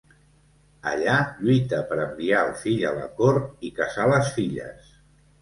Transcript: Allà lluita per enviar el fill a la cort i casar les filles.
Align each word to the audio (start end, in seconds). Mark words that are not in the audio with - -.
Allà 0.91 1.17
lluita 1.41 1.81
per 1.91 1.99
enviar 2.05 2.41
el 2.47 2.49
fill 2.63 2.83
a 2.93 2.95
la 3.01 3.07
cort 3.21 3.69
i 3.71 3.73
casar 3.83 4.09
les 4.15 4.35
filles. 4.41 4.91